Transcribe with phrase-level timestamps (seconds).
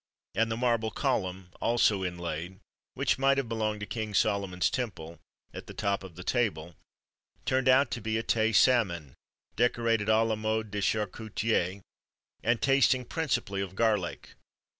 [0.33, 2.59] And the marble column (also inlaid)
[2.95, 5.19] which might have belonged to King Solomon's Temple,
[5.53, 6.73] at the top of the table,
[7.45, 9.13] turned out to be a Tay salmon,
[9.55, 11.81] decorated à la mode de charcutier,
[12.41, 14.33] and tasting principally of garlic.